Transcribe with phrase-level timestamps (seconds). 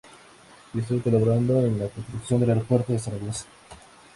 [0.73, 3.45] Y estuvo colaborando en la construcción del aeropuerto de Zaragoza.